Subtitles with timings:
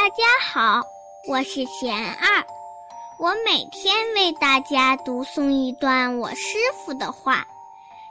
[0.00, 0.82] 大家好，
[1.28, 2.42] 我是贤二，
[3.18, 7.46] 我每天为大家读诵一段我师傅的话，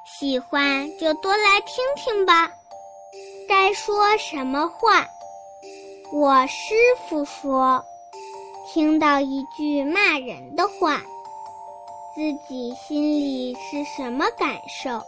[0.05, 2.51] 喜欢就多来听听吧。
[3.47, 5.03] 该说什么话？
[6.13, 6.75] 我师
[7.07, 7.83] 傅说，
[8.71, 11.01] 听到一句骂人的话，
[12.13, 15.01] 自己心里是什么感受？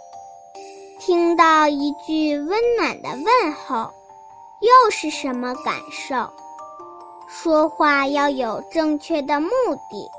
[0.99, 3.93] 听到一句温暖的问候，
[4.61, 6.27] 又是什么感受？
[7.33, 9.49] 说话要有正确的目
[9.89, 10.11] 的，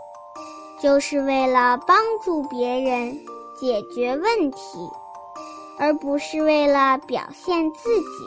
[0.81, 3.15] 就是为了帮助别人
[3.61, 4.91] 解决问题，
[5.79, 8.27] 而不是为了表现自己。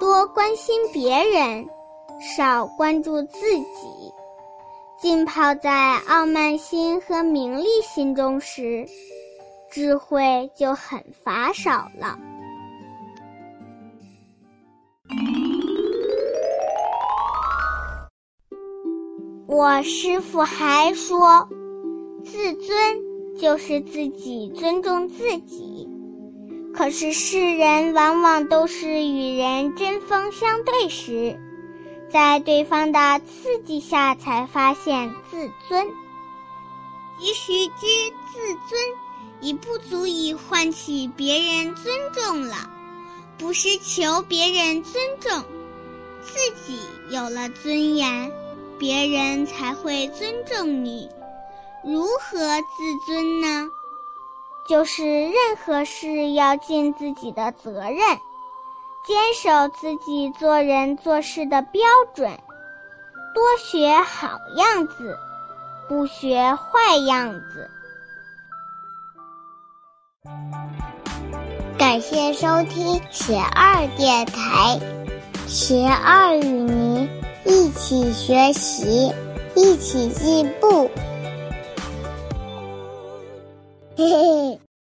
[0.00, 1.68] 多关心别人，
[2.18, 4.12] 少关注自己。
[4.98, 8.88] 浸泡在傲慢心和名利心中时，
[9.70, 12.18] 智慧就很乏少了。
[19.52, 21.48] 我师傅还说，
[22.24, 23.00] 自尊
[23.36, 25.88] 就是自己尊重自己。
[26.72, 31.36] 可是世人往往都是与人针锋相对时，
[32.08, 35.84] 在对方的刺激下才发现自尊。
[37.18, 37.86] 及时知
[38.32, 38.80] 自尊
[39.40, 42.70] 已不足以唤起别人尊重了，
[43.36, 45.42] 不是求别人尊重，
[46.22, 46.78] 自己
[47.10, 48.30] 有了尊严。
[48.80, 51.10] 别人才会尊重你，
[51.84, 53.68] 如何自尊呢？
[54.66, 57.98] 就是任何事要尽自己的责任，
[59.06, 61.82] 坚守自己做人做事的标
[62.14, 62.30] 准，
[63.34, 65.18] 多学好样子，
[65.86, 67.70] 不学坏样子。
[71.78, 74.80] 感谢收听学二电台，
[75.46, 77.10] 学二与您。
[77.44, 79.12] 一起学习，
[79.54, 80.90] 一起进步。